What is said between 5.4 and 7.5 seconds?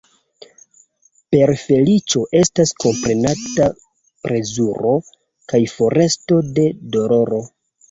kaj foresto de doloro.